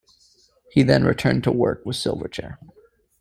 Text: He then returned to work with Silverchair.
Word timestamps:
He 0.71 0.81
then 0.81 1.03
returned 1.03 1.43
to 1.43 1.51
work 1.51 1.85
with 1.85 1.95
Silverchair. 1.95 2.57